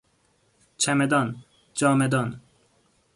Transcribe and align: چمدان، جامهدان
چمدان، 0.77 1.43
جامهدان 1.73 2.39